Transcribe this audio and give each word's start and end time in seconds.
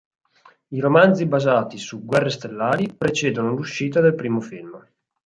I 0.69 0.79
romanzi 0.79 1.27
basati 1.27 1.77
su 1.77 2.03
"Guerre 2.03 2.31
stellari" 2.31 2.91
precedono 2.91 3.51
l'uscita 3.53 4.01
del 4.01 4.15
primo 4.15 4.41
film. 4.41 4.83